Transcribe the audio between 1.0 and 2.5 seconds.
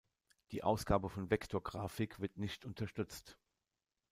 von Vektorgrafik wird